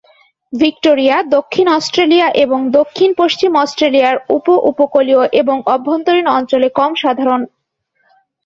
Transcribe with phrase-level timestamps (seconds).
[0.53, 7.41] Victoria, দক্ষিণ Australia এবং দক্ষিণ-পশ্চিম অস্ট্রেলিয়ার উপ-উপকূলীয় এবং অভ্যন্তরীণ অঞ্চলে কম সাধারণ।